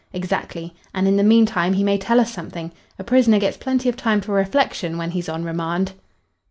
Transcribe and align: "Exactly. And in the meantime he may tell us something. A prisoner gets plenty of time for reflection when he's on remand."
"Exactly. 0.13 0.73
And 0.95 1.07
in 1.07 1.15
the 1.15 1.21
meantime 1.23 1.73
he 1.73 1.83
may 1.83 1.99
tell 1.99 2.19
us 2.19 2.33
something. 2.33 2.71
A 2.97 3.03
prisoner 3.03 3.37
gets 3.37 3.57
plenty 3.57 3.87
of 3.87 3.95
time 3.95 4.19
for 4.19 4.31
reflection 4.31 4.97
when 4.97 5.11
he's 5.11 5.29
on 5.29 5.43
remand." 5.43 5.91